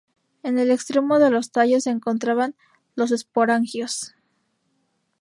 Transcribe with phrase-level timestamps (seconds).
[0.41, 2.55] En el extremo de los tallos se encontraban
[2.95, 4.15] los esporangios.